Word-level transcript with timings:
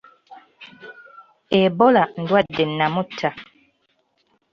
Ebola 1.61 2.03
ndwadde 2.21 2.63
nnamutta. 2.69 3.29